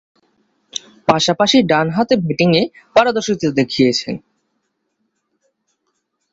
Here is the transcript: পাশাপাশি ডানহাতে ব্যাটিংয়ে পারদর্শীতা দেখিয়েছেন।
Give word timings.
পাশাপাশি 1.07 1.57
ডানহাতে 1.71 2.15
ব্যাটিংয়ে 2.21 2.63
পারদর্শীতা 2.95 3.47
দেখিয়েছেন। 3.59 4.15